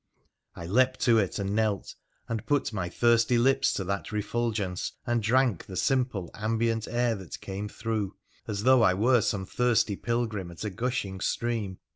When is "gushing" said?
10.71-11.19